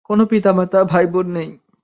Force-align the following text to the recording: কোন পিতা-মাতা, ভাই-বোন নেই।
কোন 0.05 0.19
পিতা-মাতা, 0.25 0.79
ভাই-বোন 0.83 1.27
নেই। 1.33 1.49